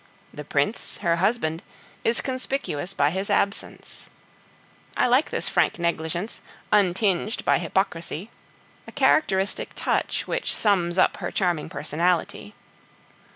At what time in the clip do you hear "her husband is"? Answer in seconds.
1.05-2.21